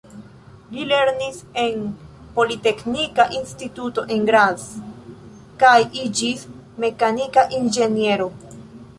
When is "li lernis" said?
0.75-1.35